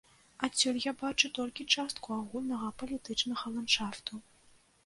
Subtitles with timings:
[0.45, 4.13] Адсюль я бачу толькі частку агульнага палітычнага ландшафту.